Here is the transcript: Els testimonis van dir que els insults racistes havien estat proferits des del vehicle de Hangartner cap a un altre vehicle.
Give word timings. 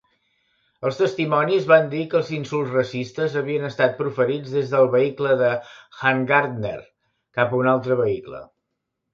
Els 0.87 0.95
testimonis 0.99 1.67
van 1.71 1.91
dir 1.91 1.99
que 2.13 2.17
els 2.19 2.31
insults 2.37 2.73
racistes 2.77 3.35
havien 3.41 3.67
estat 3.69 3.93
proferits 3.99 4.55
des 4.57 4.73
del 4.73 4.89
vehicle 4.99 5.37
de 5.43 5.53
Hangartner 6.09 6.75
cap 7.41 7.55
a 7.55 7.61
un 7.63 7.73
altre 7.77 8.03
vehicle. 8.05 8.43